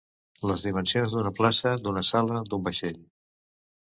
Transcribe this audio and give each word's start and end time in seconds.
Les 0.51 0.63
dimensions 0.67 1.13
d'una 1.17 1.33
plaça, 1.41 1.75
d'una 1.83 2.05
sala, 2.11 2.41
d'un 2.51 2.67
vaixell. 2.69 2.99